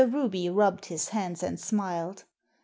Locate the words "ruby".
0.03-0.49